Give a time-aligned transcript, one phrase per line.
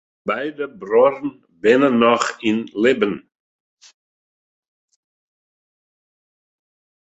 [0.31, 1.31] Beide bruorren
[1.61, 3.15] binne noch yn libben.